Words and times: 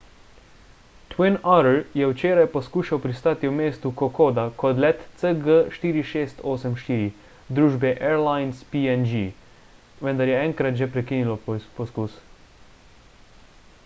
twin 1.13 1.35
otter 1.55 1.75
je 1.99 2.05
včeraj 2.11 2.47
poskušal 2.55 3.01
pristati 3.03 3.51
v 3.51 3.53
mestu 3.57 3.91
kokoda 3.99 4.45
kot 4.63 4.81
let 4.85 5.05
cg4684 5.21 7.53
družbe 7.61 7.93
airlines 8.11 8.65
png 8.75 9.23
vendar 10.09 10.33
je 10.35 10.43
enkrat 10.49 10.81
že 10.83 10.91
prekinilo 10.99 11.39
poskus 11.81 12.21